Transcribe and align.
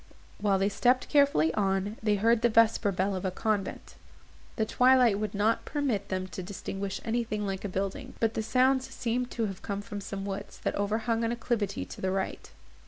While 0.39 0.57
they 0.57 0.67
stepped 0.67 1.09
carefully 1.09 1.53
on, 1.53 1.95
they 2.01 2.15
heard 2.15 2.41
the 2.41 2.49
vesper 2.49 2.91
bell 2.91 3.15
of 3.15 3.23
a 3.23 3.29
convent. 3.29 3.93
The 4.55 4.65
twilight 4.65 5.19
would 5.19 5.35
not 5.35 5.63
permit 5.63 6.09
them 6.09 6.25
to 6.29 6.41
distinguish 6.41 6.99
anything 7.05 7.45
like 7.45 7.63
a 7.63 7.69
building, 7.69 8.15
but 8.19 8.33
the 8.33 8.41
sounds 8.41 8.89
seemed 8.89 9.29
to 9.29 9.47
come 9.61 9.83
from 9.83 10.01
some 10.01 10.25
woods, 10.25 10.57
that 10.63 10.73
overhung 10.73 11.23
an 11.23 11.31
acclivity 11.31 11.85
to 11.85 12.01
the 12.01 12.09
right. 12.09 12.49